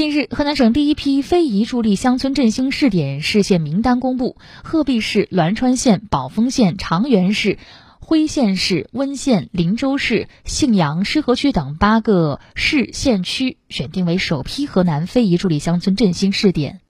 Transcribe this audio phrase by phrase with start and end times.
[0.00, 4.38] 近日，河南省第一批非遗助力乡村振兴试点市县名单公布。
[4.64, 7.58] 鹤壁市、栾川县、宝丰县、长垣市、
[7.98, 16.80] 辉县市、温县、林州市、信阳、浉河区等八个市县区选定为首批河南非遗助力乡村振兴试点。